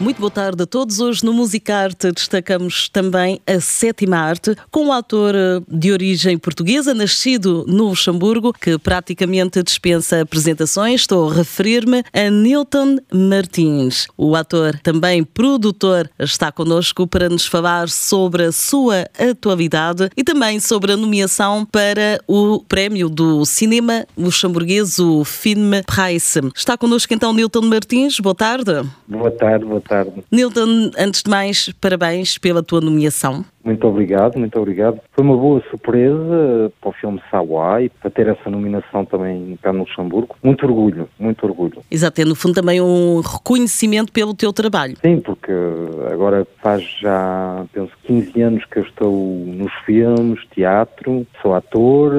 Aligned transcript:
Muito 0.00 0.18
boa 0.18 0.30
tarde 0.30 0.62
a 0.62 0.66
todos. 0.66 0.98
Hoje 0.98 1.22
no 1.22 1.34
Musicarte 1.34 2.10
destacamos 2.10 2.88
também 2.88 3.38
a 3.46 3.60
sétima 3.60 4.16
arte, 4.16 4.56
com 4.70 4.86
um 4.86 4.92
autor 4.94 5.34
eh, 5.34 5.60
de 5.68 5.92
origem 5.92 6.38
portuguesa, 6.38 6.94
nascido 6.94 7.66
no 7.68 7.88
Luxemburgo, 7.88 8.50
que 8.50 8.78
praticamente 8.78 9.62
dispensa 9.62 10.22
apresentações. 10.22 11.02
Estou 11.02 11.30
a 11.30 11.34
referir-me 11.34 12.02
a 12.14 12.30
Nilton 12.30 12.96
Martins. 13.12 14.08
O 14.16 14.34
ator, 14.34 14.78
também 14.78 15.22
produtor, 15.22 16.10
está 16.18 16.50
connosco 16.50 17.06
para 17.06 17.28
nos 17.28 17.44
falar 17.44 17.90
sobre 17.90 18.44
a 18.44 18.52
sua 18.52 19.04
atualidade 19.18 20.08
e 20.16 20.24
também 20.24 20.60
sobre 20.60 20.92
a 20.92 20.96
nomeação 20.96 21.66
para 21.66 22.18
o 22.26 22.60
prémio 22.66 23.10
do 23.10 23.44
cinema 23.44 24.06
luxemburguês, 24.16 24.98
o 24.98 25.26
Film 25.26 25.72
Price. 25.86 26.40
Está 26.56 26.78
connosco 26.78 27.12
então 27.12 27.34
Nilton 27.34 27.66
Martins. 27.66 28.18
Boa 28.18 28.34
tarde. 28.34 28.72
Boa 29.06 29.30
tarde, 29.30 29.66
boa 29.66 29.80
tarde 29.82 29.89
tarde. 29.90 30.22
Nilton, 30.30 30.92
antes 30.96 31.24
de 31.24 31.28
mais, 31.28 31.68
parabéns 31.80 32.38
pela 32.38 32.62
tua 32.62 32.80
nomeação. 32.80 33.44
Muito 33.64 33.86
obrigado, 33.86 34.38
muito 34.38 34.58
obrigado. 34.58 35.00
Foi 35.12 35.24
uma 35.24 35.36
boa 35.36 35.62
surpresa 35.68 36.72
para 36.80 36.90
o 36.90 36.92
filme 36.92 37.20
Sawai, 37.30 37.90
para 38.00 38.10
ter 38.10 38.28
essa 38.28 38.48
nominação 38.48 39.04
também 39.04 39.58
cá 39.60 39.72
no 39.72 39.80
Luxemburgo. 39.80 40.36
Muito 40.42 40.64
orgulho, 40.64 41.08
muito 41.18 41.44
orgulho. 41.44 41.82
Exato, 41.90 42.22
é 42.22 42.24
no 42.24 42.34
fundo 42.34 42.54
também 42.54 42.80
um 42.80 43.20
reconhecimento 43.20 44.12
pelo 44.12 44.32
teu 44.32 44.52
trabalho. 44.52 44.96
Sim, 45.04 45.20
porque 45.20 45.52
agora 46.10 46.46
faz 46.62 46.82
já, 47.00 47.66
penso, 47.72 47.92
15 48.04 48.40
anos 48.40 48.64
que 48.64 48.78
eu 48.78 48.84
estou 48.84 49.44
nos 49.46 49.72
filmes, 49.84 50.40
teatro, 50.54 51.26
sou 51.42 51.54
ator, 51.54 52.12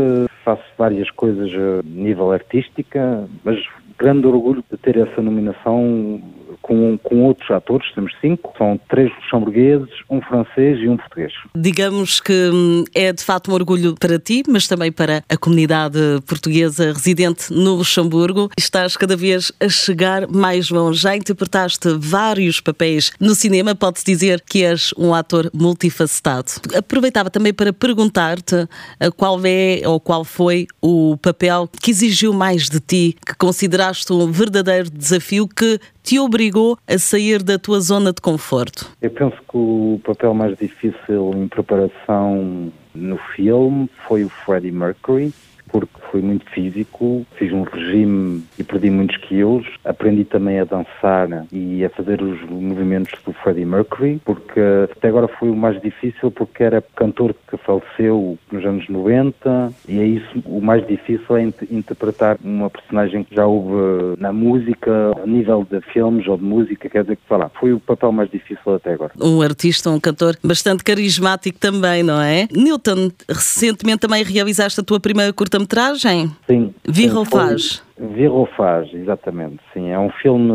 faço 0.43 0.63
várias 0.77 1.09
coisas 1.11 1.49
a 1.53 1.81
nível 1.83 2.31
artística, 2.31 3.27
mas 3.43 3.57
grande 4.01 4.25
orgulho 4.25 4.63
de 4.69 4.77
ter 4.77 4.97
essa 4.97 5.21
nominação 5.21 6.19
com, 6.61 6.97
com 6.97 7.23
outros 7.23 7.49
atores, 7.51 7.91
temos 7.93 8.13
cinco, 8.21 8.53
são 8.57 8.79
três 8.89 9.11
luxemburgueses, 9.15 9.89
um 10.09 10.21
francês 10.21 10.79
e 10.79 10.87
um 10.87 10.97
português. 10.97 11.33
Digamos 11.55 12.19
que 12.19 12.49
hum, 12.53 12.83
é 12.93 13.11
de 13.11 13.23
facto 13.23 13.51
um 13.51 13.53
orgulho 13.53 13.95
para 13.99 14.19
ti, 14.19 14.43
mas 14.47 14.67
também 14.67 14.91
para 14.91 15.23
a 15.27 15.37
comunidade 15.37 15.99
portuguesa 16.27 16.93
residente 16.93 17.51
no 17.51 17.75
Luxemburgo. 17.75 18.49
Estás 18.57 18.95
cada 18.95 19.15
vez 19.15 19.51
a 19.59 19.69
chegar 19.69 20.27
mais 20.27 20.69
longe. 20.69 21.01
Já 21.01 21.15
interpretaste 21.15 21.89
vários 21.97 22.59
papéis 22.59 23.11
no 23.19 23.35
cinema, 23.35 23.75
pode-se 23.75 24.05
dizer 24.05 24.41
que 24.41 24.63
és 24.63 24.93
um 24.97 25.13
ator 25.13 25.49
multifacetado. 25.53 26.51
Aproveitava 26.75 27.29
também 27.29 27.53
para 27.53 27.73
perguntar-te 27.73 28.67
eh, 28.99 29.11
qual 29.11 29.39
é 29.43 29.81
ou 29.85 29.99
qual 29.99 30.23
foi 30.23 30.67
o 30.81 31.17
papel 31.17 31.67
que 31.81 31.91
exigiu 31.91 32.33
mais 32.33 32.69
de 32.69 32.79
ti, 32.79 33.15
que 33.25 33.35
consideraste 33.35 34.11
um 34.13 34.31
verdadeiro 34.31 34.89
desafio 34.89 35.47
que 35.47 35.79
te 36.03 36.19
obrigou 36.19 36.77
a 36.87 36.97
sair 36.97 37.43
da 37.43 37.57
tua 37.57 37.79
zona 37.79 38.11
de 38.11 38.21
conforto? 38.21 38.89
Eu 39.01 39.11
penso 39.11 39.37
que 39.37 39.57
o 39.57 39.99
papel 40.03 40.33
mais 40.33 40.57
difícil 40.57 41.31
em 41.35 41.47
preparação 41.47 42.71
no 42.93 43.17
filme 43.35 43.89
foi 44.07 44.23
o 44.23 44.29
Freddie 44.29 44.71
Mercury, 44.71 45.33
porque 45.69 46.01
foi 46.11 46.21
muito 46.21 46.49
físico, 46.49 47.25
fiz 47.37 47.51
um 47.53 47.63
regime 47.63 48.43
e 48.59 48.63
perdi 48.63 48.89
muitos 48.89 49.17
quilos. 49.31 49.65
Aprendi 49.85 50.25
também 50.25 50.59
a 50.59 50.65
dançar 50.65 51.45
e 51.53 51.85
a 51.85 51.89
fazer 51.89 52.21
os 52.21 52.41
movimentos 52.49 53.13
do 53.25 53.31
Freddie 53.31 53.65
Mercury, 53.65 54.21
porque 54.25 54.59
até 54.91 55.07
agora 55.07 55.29
foi 55.29 55.49
o 55.49 55.55
mais 55.55 55.81
difícil 55.81 56.29
porque 56.29 56.61
era 56.61 56.83
cantor 56.95 57.33
que 57.49 57.55
faleceu 57.57 58.37
nos 58.51 58.65
anos 58.65 58.89
90 58.89 59.73
e 59.87 59.99
é 59.99 60.05
isso 60.05 60.43
o 60.45 60.59
mais 60.59 60.85
difícil 60.85 61.37
é 61.37 61.43
interpretar 61.71 62.37
uma 62.43 62.69
personagem 62.69 63.23
que 63.23 63.33
já 63.33 63.45
houve 63.45 64.19
na 64.19 64.33
música, 64.33 64.91
a 65.23 65.25
nível 65.25 65.65
de 65.69 65.79
filmes 65.93 66.27
ou 66.27 66.37
de 66.37 66.43
música, 66.43 66.89
quer 66.89 67.03
dizer 67.03 67.15
que 67.15 67.27
falar. 67.27 67.49
Foi 67.57 67.71
o 67.71 67.79
papel 67.79 68.11
mais 68.11 68.29
difícil 68.29 68.75
até 68.75 68.93
agora. 68.93 69.11
Um 69.19 69.41
artista, 69.41 69.89
um 69.89 69.99
cantor 69.99 70.37
bastante 70.43 70.83
carismático 70.83 71.57
também, 71.57 72.03
não 72.03 72.21
é? 72.21 72.47
Newton, 72.51 73.11
recentemente 73.29 73.99
também 73.99 74.23
realizaste 74.23 74.81
a 74.81 74.83
tua 74.83 74.99
primeira 74.99 75.31
curta-metragem? 75.31 76.31
Sim. 76.47 76.73
Virofage. 76.85 77.81
Virofage, 78.01 78.97
exatamente. 78.97 79.59
Sim, 79.71 79.89
é 79.89 79.99
um 79.99 80.09
filme 80.09 80.53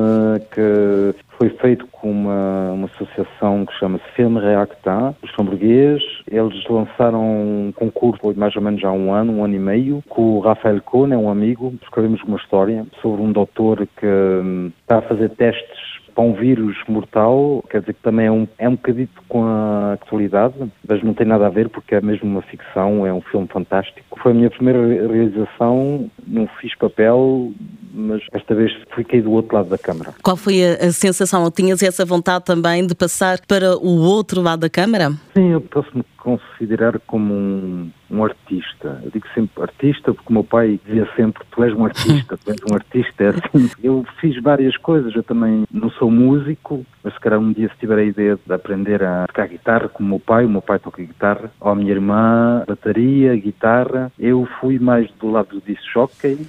que 0.52 1.14
foi 1.38 1.50
feito 1.50 1.86
com 1.88 2.10
uma, 2.10 2.72
uma 2.72 2.86
associação 2.86 3.66
que 3.66 3.72
chama-se 3.78 4.04
Reacta, 4.16 5.14
luxemburguês. 5.22 6.02
Eles 6.30 6.64
lançaram 6.69 7.22
um 7.22 7.72
concurso 7.74 8.26
foi 8.26 8.34
mais 8.34 8.56
ou 8.56 8.62
menos 8.62 8.82
há 8.84 8.91
um 8.91 9.12
ano, 9.12 9.32
um 9.32 9.44
ano 9.44 9.54
e 9.54 9.58
meio, 9.58 10.02
com 10.08 10.36
o 10.36 10.41
Rafael 10.41 10.80
Kohn, 10.82 11.12
é 11.12 11.16
um 11.16 11.30
amigo. 11.30 11.74
Escrevemos 11.82 12.22
uma 12.22 12.36
história 12.36 12.86
sobre 13.00 13.22
um 13.22 13.30
doutor 13.30 13.86
que 13.97 14.06
hum, 14.06 14.72
está 14.82 14.98
a 14.98 15.02
fazer 15.02 15.30
testes 15.30 15.97
para 16.16 16.24
um 16.24 16.32
vírus 16.32 16.74
mortal, 16.88 17.62
quer 17.68 17.80
dizer 17.80 17.92
que 17.92 18.03
também 18.03 18.26
é 18.26 18.32
um, 18.32 18.48
é 18.56 18.66
um 18.66 18.74
bocadito 18.74 19.22
com 19.28 19.44
a 19.44 19.92
atualidade, 19.92 20.54
mas 20.88 21.03
não 21.04 21.12
tem 21.12 21.26
nada 21.26 21.47
a 21.47 21.50
ver 21.50 21.68
porque 21.68 21.94
é 21.94 22.00
mesmo 22.00 22.26
uma 22.26 22.41
ficção, 22.41 23.06
é 23.06 23.12
um 23.12 23.20
filme 23.20 23.47
fantástico. 23.47 24.18
Foi 24.22 24.32
a 24.32 24.34
minha 24.34 24.48
primeira 24.48 24.80
realização, 25.06 26.10
não 26.26 26.48
fiz 26.58 26.74
papel, 26.74 27.53
mas 27.92 28.22
esta 28.32 28.54
vez 28.54 28.72
fiquei 28.94 29.20
do 29.20 29.30
outro 29.30 29.56
lado 29.56 29.68
da 29.68 29.76
câmara. 29.76 30.14
Qual 30.22 30.36
foi 30.36 30.64
a, 30.64 30.86
a 30.86 30.91
sensação? 30.91 31.25
Tinhas 31.54 31.82
essa 31.82 32.04
vontade 32.04 32.44
também 32.44 32.87
de 32.87 32.94
passar 32.94 33.41
para 33.47 33.76
o 33.76 34.00
outro 34.00 34.41
lado 34.41 34.60
da 34.60 34.70
câmara? 34.70 35.10
Sim, 35.34 35.53
eu 35.53 35.60
posso-me 35.60 36.04
considerar 36.26 36.98
como 37.06 37.32
um, 37.32 37.88
um, 38.10 38.25
artista. 38.25 39.00
Eu 39.04 39.12
digo 39.12 39.25
sempre 39.32 39.62
artista 39.62 40.12
porque 40.12 40.28
o 40.28 40.32
meu 40.32 40.42
pai 40.42 40.81
dizia 40.84 41.09
sempre 41.14 41.44
tu 41.53 41.62
és 41.62 41.72
um 41.72 41.84
artista, 41.84 42.37
tu 42.37 42.50
és 42.50 42.59
um 42.69 42.75
artista. 42.75 43.22
É 43.22 43.28
assim. 43.28 43.70
Eu 43.81 44.04
fiz 44.20 44.42
várias 44.42 44.76
coisas, 44.78 45.15
eu 45.15 45.22
também 45.22 45.65
não 45.72 45.88
sou 45.91 46.10
músico, 46.10 46.84
mas 47.04 47.15
se 47.15 47.20
calhar 47.20 47.38
um 47.38 47.53
dia 47.53 47.69
se 47.69 47.78
tiver 47.78 47.98
a 47.98 48.03
ideia 48.03 48.36
de 48.44 48.53
aprender 48.53 49.00
a 49.04 49.26
tocar 49.28 49.47
guitarra 49.47 49.88
como 49.88 50.09
o 50.09 50.10
meu 50.10 50.19
pai, 50.19 50.44
o 50.44 50.48
meu 50.48 50.60
pai 50.60 50.81
toca 50.81 51.00
guitarra, 51.00 51.53
ou 51.60 51.70
a 51.70 51.75
minha 51.75 51.92
irmã, 51.92 52.65
bateria, 52.66 53.36
guitarra, 53.36 54.10
eu 54.19 54.48
fui 54.60 54.81
mais 54.81 55.09
do 55.20 55.31
lado 55.31 55.50
do 55.50 55.62
disc 55.65 55.82
jockey, 55.94 56.44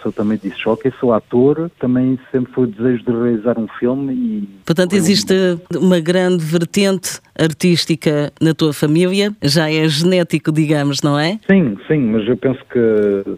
sou 0.00 0.12
também 0.12 0.38
disc 0.38 0.56
jockey, 0.62 0.92
sou 1.00 1.12
ator, 1.12 1.68
também 1.80 2.16
sempre 2.30 2.52
foi 2.52 2.64
o 2.64 2.66
desejo 2.68 3.04
de 3.04 3.10
realizar 3.10 3.58
um 3.58 3.66
filme 3.66 4.12
e... 4.14 4.48
Portanto, 4.64 4.92
existe 4.92 5.34
uma 5.74 5.98
grande 5.98 6.44
vertente 6.44 7.20
artística 7.36 8.32
na 8.40 8.54
tua 8.54 8.72
família, 8.72 9.07
já 9.42 9.70
é 9.70 9.88
genético, 9.88 10.52
digamos, 10.52 11.02
não 11.02 11.18
é? 11.18 11.38
Sim, 11.50 11.76
sim, 11.86 11.98
mas 11.98 12.26
eu 12.26 12.36
penso 12.36 12.60
que 12.70 12.78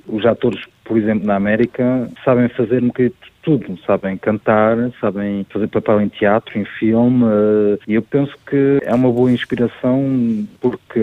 os 0.07 0.25
atores, 0.27 0.61
por 0.85 0.97
exemplo, 0.97 1.27
na 1.27 1.37
América, 1.37 2.09
sabem 2.25 2.49
fazer 2.49 2.83
um 2.83 2.89
bocadinho 2.89 3.15
tudo, 3.43 3.79
sabem 3.87 4.17
cantar, 4.17 4.77
sabem 5.01 5.47
fazer 5.51 5.69
papel 5.69 6.03
em 6.03 6.09
teatro, 6.09 6.59
em 6.59 6.65
filme, 6.65 7.25
eh, 7.25 7.79
e 7.89 7.95
eu 7.95 8.03
penso 8.03 8.33
que 8.47 8.79
é 8.83 8.95
uma 8.95 9.11
boa 9.11 9.31
inspiração 9.31 10.47
porque 10.61 11.01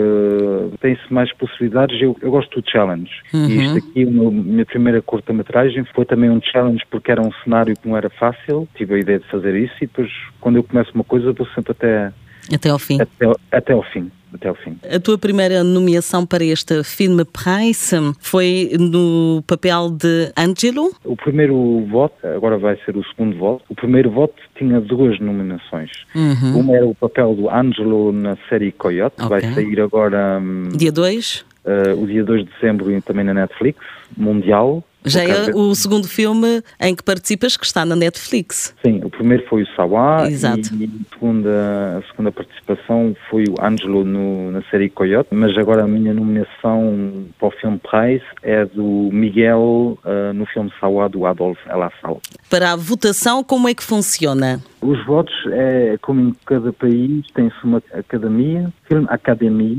tem-se 0.80 1.12
mais 1.12 1.32
possibilidades. 1.34 2.00
Eu, 2.00 2.16
eu 2.22 2.30
gosto 2.30 2.60
do 2.60 2.70
challenge. 2.70 3.10
Uhum. 3.32 3.48
E 3.48 3.64
isto 3.64 3.78
aqui, 3.78 4.02
a 4.02 4.30
minha 4.30 4.66
primeira 4.66 5.02
curta-metragem, 5.02 5.84
foi 5.94 6.04
também 6.04 6.30
um 6.30 6.40
challenge 6.40 6.84
porque 6.90 7.10
era 7.10 7.20
um 7.20 7.32
cenário 7.44 7.76
que 7.76 7.88
não 7.88 7.96
era 7.96 8.10
fácil. 8.10 8.68
Tive 8.74 8.94
a 8.94 8.98
ideia 8.98 9.18
de 9.18 9.26
fazer 9.26 9.54
isso 9.56 9.74
e 9.78 9.86
depois, 9.86 10.10
quando 10.40 10.56
eu 10.56 10.62
começo 10.62 10.90
uma 10.94 11.04
coisa, 11.04 11.32
vou 11.32 11.46
sempre 11.48 11.72
até 11.72 12.12
até 12.52 12.70
ao 12.70 12.78
fim. 12.78 12.98
Até, 13.00 13.26
até 13.52 13.72
ao 13.72 13.82
fim. 13.82 14.10
Até 14.32 14.48
ao 14.48 14.54
fim. 14.54 14.76
A 14.90 15.00
tua 15.00 15.16
primeira 15.16 15.64
nomeação 15.64 16.26
para 16.26 16.44
este 16.44 16.84
filme 16.84 17.24
Price 17.24 17.96
foi 18.20 18.70
no 18.78 19.42
papel 19.46 19.90
de 19.90 20.32
Angelo? 20.36 20.92
O 21.04 21.16
primeiro 21.16 21.86
voto, 21.90 22.14
agora 22.26 22.58
vai 22.58 22.76
ser 22.84 22.96
o 22.96 23.04
segundo 23.04 23.36
voto. 23.38 23.64
O 23.68 23.74
primeiro 23.74 24.10
voto 24.10 24.34
tinha 24.56 24.80
duas 24.80 25.18
nominações. 25.18 25.90
Uhum. 26.14 26.60
Uma 26.60 26.76
era 26.76 26.86
o 26.86 26.94
papel 26.94 27.34
do 27.34 27.50
Angelo 27.50 28.12
na 28.12 28.36
série 28.48 28.70
Coyote, 28.72 29.16
okay. 29.22 29.28
vai 29.28 29.54
sair 29.54 29.80
agora. 29.80 30.38
Um, 30.38 30.68
dia 30.76 30.92
2? 30.92 31.44
Uh, 31.64 32.02
o 32.02 32.06
dia 32.06 32.24
2 32.24 32.44
de 32.44 32.50
dezembro 32.50 32.90
e 32.90 33.00
também 33.00 33.24
na 33.24 33.34
Netflix, 33.34 33.78
mundial. 34.16 34.82
Já 35.04 35.22
é 35.22 35.54
o 35.54 35.74
segundo 35.74 36.08
filme 36.08 36.62
em 36.80 36.94
que 36.94 37.02
participas 37.02 37.56
que 37.56 37.64
está 37.64 37.84
na 37.84 37.96
Netflix. 37.96 38.74
Sim, 38.84 39.00
o 39.04 39.10
primeiro 39.10 39.46
foi 39.48 39.62
o 39.62 39.66
Sawa 39.74 40.28
Exato. 40.28 40.74
e 40.74 40.84
a 40.84 41.14
segunda, 41.14 41.98
a 41.98 42.10
segunda 42.10 42.32
participação 42.32 43.16
foi 43.30 43.44
o 43.48 43.54
Angelo 43.64 44.04
no, 44.04 44.50
na 44.50 44.62
série 44.70 44.90
Coyote, 44.90 45.28
mas 45.32 45.56
agora 45.56 45.84
a 45.84 45.86
minha 45.86 46.12
nomeação 46.12 47.26
para 47.38 47.48
o 47.48 47.50
filme 47.52 47.78
Price 47.78 48.26
é 48.42 48.64
do 48.64 49.08
Miguel 49.12 49.98
uh, 50.04 50.32
no 50.34 50.46
filme 50.46 50.70
Sawa 50.80 51.08
do 51.08 51.26
Adolf 51.26 51.58
Elassal. 51.66 52.20
Para 52.50 52.72
a 52.72 52.76
votação, 52.76 53.42
como 53.44 53.68
é 53.68 53.74
que 53.74 53.82
funciona? 53.82 54.60
Os 54.80 55.04
votos 55.06 55.34
é 55.52 55.96
como 56.02 56.20
em 56.20 56.34
cada 56.44 56.72
país 56.72 57.26
tem-se 57.34 57.56
uma 57.64 57.82
academia, 57.92 58.72
filme 58.88 59.06
academia, 59.08 59.78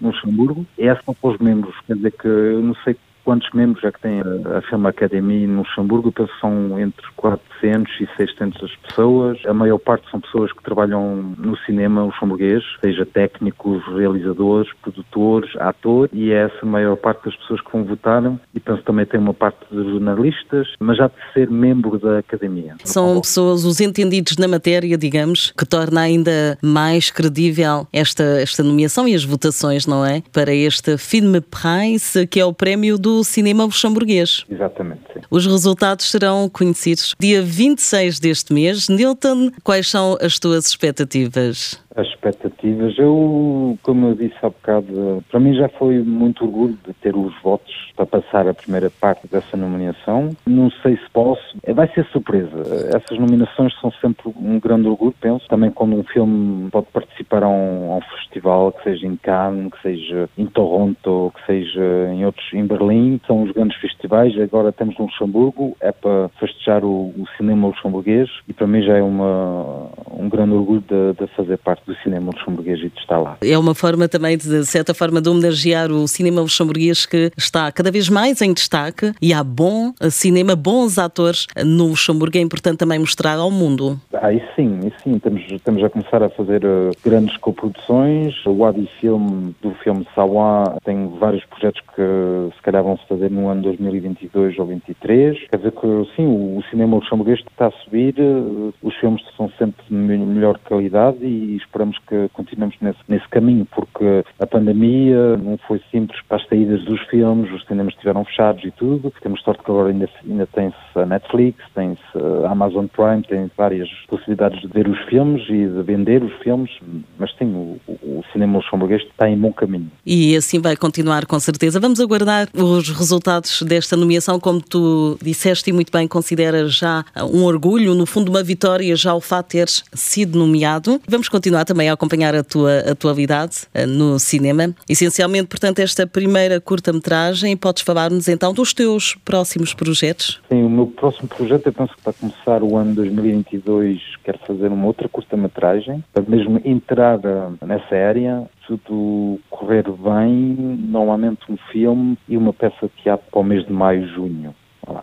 no 0.00 0.08
Luxemburgo. 0.08 0.66
E 0.78 0.86
essa 0.86 1.02
são 1.04 1.14
para 1.14 1.30
os 1.30 1.38
membros, 1.38 1.74
quer 1.86 1.96
dizer 1.96 2.12
que 2.12 2.26
eu 2.26 2.62
não 2.62 2.74
sei 2.84 2.96
quantos 3.26 3.50
membros 3.52 3.82
é 3.82 3.90
que 3.90 4.00
tem 4.00 4.20
a, 4.20 4.62
Film 4.70 4.86
Academy 4.86 5.48
no 5.48 5.62
Luxemburgo, 5.62 6.12
penso 6.12 6.32
que 6.32 6.40
são 6.40 6.78
entre 6.78 7.04
400 7.16 7.92
e 8.00 8.08
600 8.16 8.76
pessoas. 8.76 9.38
A 9.44 9.52
maior 9.52 9.78
parte 9.78 10.08
são 10.12 10.20
pessoas 10.20 10.52
que 10.52 10.62
trabalham 10.62 11.34
no 11.36 11.58
cinema 11.66 12.04
luxemburguês, 12.04 12.62
seja 12.80 13.04
técnicos, 13.04 13.82
realizadores, 13.96 14.72
produtores, 14.80 15.50
atores, 15.56 16.08
e 16.14 16.30
é 16.30 16.44
essa 16.44 16.58
a 16.62 16.66
maior 16.66 16.96
parte 16.96 17.24
das 17.24 17.34
pessoas 17.34 17.60
que 17.60 17.72
vão 17.72 17.82
votar. 17.82 18.22
E 18.54 18.60
penso 18.60 18.78
que 18.78 18.86
também 18.86 19.04
tem 19.04 19.18
uma 19.18 19.34
parte 19.34 19.58
de 19.72 19.76
jornalistas, 19.76 20.68
mas 20.78 20.96
já 20.96 21.08
de 21.08 21.14
ser 21.34 21.50
membro 21.50 21.98
da 21.98 22.20
academia. 22.20 22.76
São 22.84 23.20
pessoas, 23.20 23.64
os 23.64 23.80
entendidos 23.80 24.36
na 24.36 24.46
matéria, 24.46 24.96
digamos, 24.96 25.52
que 25.58 25.66
torna 25.66 26.02
ainda 26.02 26.56
mais 26.62 27.10
credível 27.10 27.88
esta, 27.92 28.22
esta 28.40 28.62
nomeação 28.62 29.08
e 29.08 29.14
as 29.16 29.24
votações, 29.24 29.84
não 29.84 30.06
é? 30.06 30.22
Para 30.32 30.54
este 30.54 30.96
Film 30.96 31.34
Prize, 31.50 32.24
que 32.28 32.38
é 32.38 32.44
o 32.44 32.54
prémio 32.54 32.96
do 32.96 33.15
cinema 33.24 33.64
luxemburguês. 33.64 34.44
Exatamente. 34.50 35.02
Sim. 35.12 35.20
Os 35.30 35.46
resultados 35.46 36.10
serão 36.10 36.48
conhecidos 36.48 37.14
dia 37.18 37.42
26 37.42 38.20
deste 38.20 38.52
mês. 38.52 38.88
Nilton, 38.88 39.50
quais 39.62 39.88
são 39.88 40.16
as 40.20 40.38
tuas 40.38 40.66
expectativas? 40.66 41.80
As 41.94 42.06
expectativas, 42.08 42.55
eu, 42.98 43.78
como 43.82 44.08
eu 44.08 44.14
disse 44.14 44.36
há 44.42 44.48
bocado, 44.48 45.22
para 45.30 45.40
mim 45.40 45.54
já 45.54 45.68
foi 45.68 45.98
muito 46.02 46.44
orgulho 46.44 46.76
de 46.86 46.92
ter 46.94 47.16
os 47.16 47.32
votos 47.42 47.92
para 47.94 48.06
passar 48.06 48.48
a 48.48 48.54
primeira 48.54 48.90
parte 48.90 49.26
dessa 49.28 49.56
nomeação. 49.56 50.30
Não 50.46 50.70
sei 50.82 50.96
se 50.96 51.10
posso, 51.12 51.42
vai 51.74 51.88
ser 51.88 52.04
surpresa. 52.06 52.62
Essas 52.94 53.18
nominações 53.18 53.72
são 53.80 53.90
sempre 53.92 54.32
um 54.36 54.58
grande 54.58 54.88
orgulho, 54.88 55.14
penso. 55.20 55.46
Também 55.48 55.70
quando 55.70 55.96
um 55.96 56.02
filme 56.04 56.70
pode 56.70 56.86
participar 56.92 57.42
a 57.42 57.48
um, 57.48 57.92
a 57.92 57.96
um 57.96 58.00
festival, 58.00 58.72
que 58.72 58.82
seja 58.82 59.06
em 59.06 59.16
Cannes, 59.16 59.72
que 59.72 59.82
seja 59.82 60.28
em 60.36 60.46
Toronto, 60.46 61.32
que 61.36 61.46
seja 61.46 62.10
em 62.12 62.24
outros, 62.24 62.46
em 62.52 62.66
Berlim, 62.66 63.20
são 63.26 63.42
os 63.42 63.52
grandes 63.52 63.76
festivais. 63.78 64.38
Agora 64.38 64.72
temos 64.72 64.96
Luxemburgo, 64.98 65.76
é 65.80 65.92
para 65.92 66.28
festejar 66.40 66.84
o, 66.84 67.08
o 67.16 67.24
cinema 67.36 67.68
luxemburguês 67.68 68.28
e 68.48 68.52
para 68.52 68.66
mim 68.66 68.82
já 68.82 68.96
é 68.96 69.02
uma, 69.02 69.88
um 70.10 70.28
grande 70.28 70.54
orgulho 70.54 70.82
de, 70.82 71.12
de 71.18 71.26
fazer 71.34 71.58
parte 71.58 71.84
do 71.86 71.94
cinema 71.96 72.30
luxemburguês 72.32 72.55
e 72.60 72.88
de 72.88 72.98
estar 72.98 73.18
lá. 73.18 73.36
É 73.42 73.58
uma 73.58 73.74
forma 73.74 74.08
também, 74.08 74.36
de 74.36 74.64
certa 74.64 74.94
forma, 74.94 75.20
de 75.20 75.28
homenagear 75.28 75.90
o 75.90 76.06
cinema 76.06 76.40
luxemburguês 76.40 77.06
que 77.06 77.30
está 77.36 77.70
cada 77.72 77.90
vez 77.90 78.08
mais 78.08 78.40
em 78.40 78.52
destaque 78.52 79.12
e 79.20 79.32
há 79.32 79.42
bom 79.42 79.92
cinema, 80.10 80.56
bons 80.56 80.98
atores 80.98 81.46
no 81.64 81.88
Luxemburgo. 81.88 82.36
É 82.38 82.40
importante 82.40 82.78
também 82.78 82.98
mostrar 82.98 83.38
ao 83.38 83.50
mundo. 83.50 84.00
Ah, 84.14 84.32
e 84.32 84.42
sim, 84.54 84.80
e 84.80 85.02
sim. 85.02 85.16
Estamos, 85.16 85.42
estamos 85.50 85.84
a 85.84 85.90
começar 85.90 86.22
a 86.22 86.28
fazer 86.30 86.64
uh, 86.64 86.90
grandes 87.04 87.36
coproduções. 87.38 88.34
O 88.46 88.58
Wadi 88.58 88.88
Film, 89.00 89.52
do 89.62 89.72
filme 89.82 90.06
Sawa, 90.14 90.76
tem 90.84 91.08
vários 91.18 91.44
projetos 91.44 91.80
que 91.94 92.56
se 92.56 92.62
calhar 92.62 92.82
vão 92.82 92.96
se 92.96 93.06
fazer 93.06 93.30
no 93.30 93.48
ano 93.48 93.62
2022 93.62 94.58
ou 94.58 94.66
2023. 94.66 95.48
Quer 95.48 95.56
dizer 95.56 95.72
que, 95.72 95.86
sim, 96.16 96.26
o, 96.26 96.58
o 96.58 96.64
cinema 96.70 96.96
luxemburguês 96.96 97.40
está 97.40 97.66
a 97.66 97.72
subir, 97.84 98.14
uh, 98.18 98.72
os 98.82 98.94
filmes 98.96 99.22
são 99.36 99.50
sempre 99.58 99.84
de 99.88 99.94
melhor 99.94 100.58
qualidade 100.58 101.18
e 101.24 101.56
esperamos 101.56 101.98
que 102.06 102.28
continuemos 102.46 102.76
nesse, 102.80 102.98
nesse 103.08 103.28
caminho, 103.28 103.66
porque 103.66 104.24
a 104.38 104.46
pandemia 104.46 105.36
não 105.36 105.58
foi 105.66 105.80
simples 105.90 106.20
para 106.28 106.36
as 106.36 106.46
saídas 106.46 106.84
dos 106.84 107.00
filmes, 107.08 107.52
os 107.52 107.64
cinemas 107.66 107.92
estiveram 107.94 108.24
fechados 108.24 108.64
e 108.64 108.70
tudo. 108.70 109.12
Temos 109.20 109.42
sorte 109.42 109.62
que 109.62 109.70
agora 109.70 109.90
ainda, 109.90 110.08
ainda 110.24 110.46
tem-se 110.46 110.76
a 110.94 111.04
Netflix, 111.04 111.58
tem-se 111.74 112.00
a 112.44 112.50
Amazon 112.50 112.86
Prime, 112.86 113.22
tem 113.22 113.50
várias 113.56 113.88
possibilidades 114.08 114.60
de 114.60 114.68
ver 114.68 114.88
os 114.88 114.98
filmes 115.06 115.42
e 115.48 115.66
de 115.66 115.82
vender 115.82 116.22
os 116.22 116.32
filmes, 116.42 116.70
mas 117.18 117.34
sim, 117.36 117.46
o, 117.46 117.80
o 117.88 118.24
cinema 118.32 118.58
luxemburguês 118.58 119.02
está 119.02 119.28
em 119.28 119.36
bom 119.36 119.52
caminho. 119.52 119.90
E 120.04 120.36
assim 120.36 120.60
vai 120.60 120.76
continuar 120.76 121.26
com 121.26 121.38
certeza. 121.40 121.80
Vamos 121.80 122.00
aguardar 122.00 122.48
os 122.54 122.88
resultados 122.90 123.62
desta 123.62 123.96
nomeação, 123.96 124.38
como 124.38 124.60
tu 124.60 125.18
disseste 125.20 125.70
e 125.70 125.72
muito 125.72 125.90
bem, 125.90 126.06
consideras 126.06 126.74
já 126.74 127.04
um 127.32 127.44
orgulho, 127.44 127.94
no 127.94 128.06
fundo 128.06 128.30
uma 128.30 128.42
vitória 128.42 128.94
já 128.94 129.14
o 129.14 129.20
fato 129.20 129.46
de 129.46 129.52
teres 129.52 129.84
sido 129.92 130.38
nomeado. 130.38 131.00
Vamos 131.08 131.28
continuar 131.28 131.64
também 131.64 131.88
a 131.88 131.92
acompanhar 131.92 132.25
a 132.34 132.42
tua 132.42 132.80
atualidade 132.80 133.66
eh, 133.74 133.86
no 133.86 134.18
cinema. 134.18 134.74
Essencialmente, 134.88 135.46
portanto, 135.46 135.78
esta 135.80 136.06
primeira 136.06 136.60
curta-metragem, 136.60 137.56
podes 137.56 137.82
falar-nos 137.82 138.28
então 138.28 138.52
dos 138.52 138.72
teus 138.72 139.14
próximos 139.24 139.74
projetos? 139.74 140.40
Sim, 140.48 140.62
o 140.64 140.70
meu 140.70 140.86
próximo 140.86 141.28
projeto, 141.28 141.66
eu 141.66 141.72
penso 141.72 141.94
que 141.94 142.02
para 142.02 142.12
começar 142.12 142.62
o 142.62 142.76
ano 142.76 142.94
2022, 142.94 144.00
quero 144.24 144.38
fazer 144.46 144.68
uma 144.68 144.86
outra 144.86 145.08
curta-metragem, 145.08 146.02
para 146.12 146.22
mesmo 146.26 146.60
entrar 146.64 147.18
eh, 147.24 147.66
nessa 147.66 147.94
área, 147.94 148.48
tudo 148.66 149.38
correr 149.48 149.84
bem, 149.84 150.56
normalmente 150.88 151.40
um 151.48 151.56
filme 151.70 152.18
e 152.28 152.36
uma 152.36 152.52
peça 152.52 152.86
de 152.88 153.02
teatro 153.02 153.26
para 153.30 153.40
o 153.40 153.44
mês 153.44 153.64
de 153.64 153.72
maio, 153.72 154.06
junho. 154.08 154.54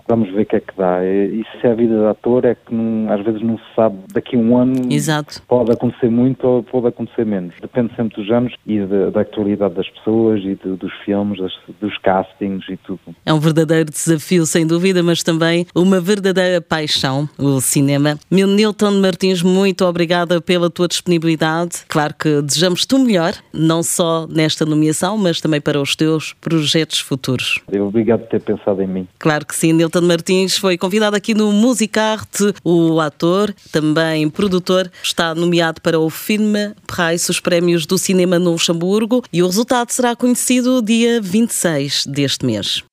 Vamos 0.08 0.32
ver 0.32 0.42
o 0.42 0.46
que 0.46 0.56
é 0.56 0.60
que 0.60 0.74
dá. 0.78 1.04
E 1.04 1.44
se 1.52 1.68
é 1.68 1.72
a 1.72 1.76
vida 1.76 1.98
de 1.98 2.06
ator 2.06 2.46
é 2.46 2.56
que 2.56 2.74
não, 2.74 3.12
às 3.12 3.24
vezes 3.24 3.42
não 3.42 3.58
se 3.58 3.64
sabe. 3.76 3.98
Daqui 4.14 4.36
a 4.36 4.40
um 4.40 4.58
ano 4.58 4.92
Exato. 4.92 5.42
pode 5.48 5.72
acontecer 5.72 6.10
muito 6.10 6.46
ou 6.48 6.64
pode 6.64 6.88
acontecer 6.88 7.26
menos. 7.26 7.54
Depende 7.62 7.94
sempre 7.96 8.22
dos 8.22 8.32
anos 8.32 8.54
e 8.66 8.80
de, 8.80 9.12
da 9.12 9.22
actualidade 9.22 9.76
das 9.76 9.90
pessoas 9.90 10.42
e 10.42 10.56
de, 10.56 10.76
dos 10.78 10.94
filmes, 11.04 11.40
das, 11.40 11.52
dos 11.82 11.98
castings 12.00 12.68
e 12.70 12.78
tudo. 12.78 13.00
É 13.26 13.34
um 13.34 13.40
verdadeiro 13.40 13.90
desafio, 13.90 14.46
sem 14.46 14.66
dúvida, 14.66 15.04
mas 15.04 15.24
também 15.24 15.66
uma 15.76 16.00
verdadeira 16.00 16.62
paixão, 16.62 17.28
o 17.38 17.60
cinema. 17.60 18.18
Meu 18.32 18.48
Nilton 18.48 18.92
Martins, 19.02 19.42
muito 19.42 19.86
obrigada 19.86 20.40
pela 20.42 20.70
tua 20.70 20.88
disponibilidade. 20.88 21.84
Claro 21.88 22.14
que 22.14 22.42
desejamos 22.42 22.86
tu 22.86 23.00
melhor, 23.00 23.34
não 23.54 23.84
só 23.84 24.28
nesta 24.28 24.66
nomeação, 24.66 25.18
mas 25.18 25.42
também 25.42 25.60
para 25.60 25.82
os 25.82 25.96
teus 25.96 26.34
projetos 26.34 27.00
futuros. 27.00 27.62
Obrigado 27.72 28.22
por 28.22 28.30
ter 28.30 28.42
pensado 28.42 28.82
em 28.82 28.88
mim. 28.88 29.08
Claro 29.20 29.46
que 29.46 29.56
sim. 29.56 29.73
Nilton 29.74 30.02
Martins 30.02 30.58
foi 30.58 30.78
convidado 30.78 31.16
aqui 31.16 31.34
no 31.34 31.52
Musicarte. 31.52 32.54
O 32.64 33.00
ator, 33.00 33.54
também 33.72 34.30
produtor, 34.30 34.92
está 35.02 35.34
nomeado 35.36 35.82
para 35.82 36.00
o 36.00 36.10
filme 36.10 36.74
Price, 36.88 37.30
os 37.30 37.40
prémios 37.40 37.86
do 37.86 37.98
cinema 37.98 38.40
no 38.40 38.52
Luxemburgo, 38.52 39.24
e 39.32 39.42
o 39.42 39.48
resultado 39.48 39.92
será 39.92 40.16
conhecido 40.16 40.82
dia 40.82 41.22
26 41.22 42.06
deste 42.08 42.46
mês. 42.46 42.84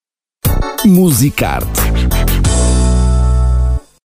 Musicarte 0.84 1.80